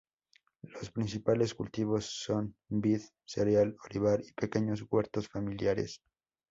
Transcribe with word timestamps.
Los 0.63 0.89
principales 0.89 1.53
cultivos 1.53 2.05
son 2.07 2.55
vid, 2.69 3.01
cereal, 3.23 3.77
olivar 3.87 4.19
y 4.25 4.31
pequeños 4.33 4.83
huertos 4.89 5.27
familiares. 5.27 6.01